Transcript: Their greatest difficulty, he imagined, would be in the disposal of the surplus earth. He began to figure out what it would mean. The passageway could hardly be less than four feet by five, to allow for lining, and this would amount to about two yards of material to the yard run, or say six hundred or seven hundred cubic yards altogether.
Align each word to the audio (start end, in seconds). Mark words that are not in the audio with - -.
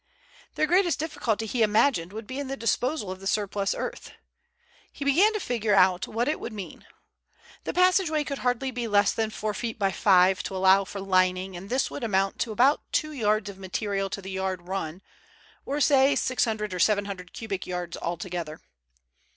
Their 0.55 0.65
greatest 0.65 0.97
difficulty, 0.97 1.45
he 1.45 1.61
imagined, 1.61 2.11
would 2.11 2.25
be 2.25 2.39
in 2.39 2.47
the 2.47 2.57
disposal 2.57 3.11
of 3.11 3.19
the 3.19 3.27
surplus 3.27 3.75
earth. 3.75 4.13
He 4.91 5.05
began 5.05 5.31
to 5.33 5.39
figure 5.39 5.75
out 5.75 6.07
what 6.07 6.27
it 6.27 6.39
would 6.39 6.53
mean. 6.53 6.87
The 7.65 7.73
passageway 7.75 8.23
could 8.23 8.39
hardly 8.39 8.71
be 8.71 8.87
less 8.87 9.11
than 9.13 9.29
four 9.29 9.53
feet 9.53 9.77
by 9.77 9.91
five, 9.91 10.41
to 10.45 10.55
allow 10.55 10.85
for 10.85 11.01
lining, 11.01 11.55
and 11.55 11.69
this 11.69 11.91
would 11.91 12.03
amount 12.03 12.39
to 12.39 12.51
about 12.51 12.81
two 12.91 13.11
yards 13.11 13.47
of 13.47 13.59
material 13.59 14.09
to 14.09 14.23
the 14.23 14.31
yard 14.31 14.63
run, 14.67 15.03
or 15.67 15.79
say 15.79 16.15
six 16.15 16.45
hundred 16.45 16.73
or 16.73 16.79
seven 16.79 17.05
hundred 17.05 17.31
cubic 17.31 17.67
yards 17.67 17.95
altogether. 17.95 18.59